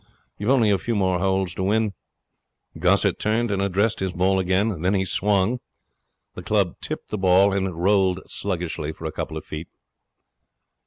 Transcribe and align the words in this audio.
You've 0.39 0.49
only 0.49 0.71
a 0.71 0.79
few 0.79 0.95
more 0.95 1.19
holes 1.19 1.53
to 1.53 1.61
win.' 1.63 1.93
Gossett 2.79 3.19
turned 3.19 3.51
and 3.51 3.61
addressed 3.61 3.99
his 3.99 4.13
ball 4.13 4.39
again. 4.39 4.81
Then 4.81 4.95
he 4.95 5.05
swung. 5.05 5.59
The 6.33 6.41
club 6.41 6.73
tipped 6.81 7.11
the 7.11 7.19
ball, 7.19 7.53
and 7.53 7.67
it 7.67 7.73
rolled 7.73 8.21
sluggishly 8.25 8.93
for 8.93 9.05
a 9.05 9.11
couple 9.11 9.37
of 9.37 9.45
feet. 9.45 9.67